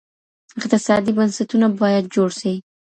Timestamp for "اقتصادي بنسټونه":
0.59-1.67